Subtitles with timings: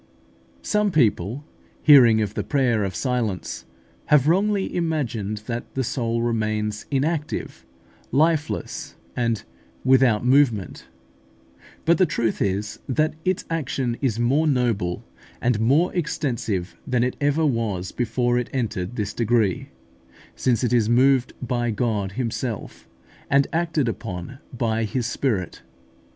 [0.63, 1.45] Some people,
[1.83, 3.65] hearing of the prayer of silence,
[4.05, 7.67] have wrongly imagined that the soul remains inactive,
[8.11, 9.43] lifeless, and
[9.83, 10.87] without movement.
[11.85, 15.03] But the truth is, that its action is more noble
[15.39, 19.69] and more extensive than it ever was before it entered this degree,
[20.35, 22.87] since it is moved by God Himself,
[23.29, 25.61] and acted upon by His Spirit.